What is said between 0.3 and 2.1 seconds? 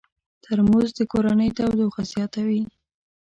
ترموز د کورنۍ تودوخه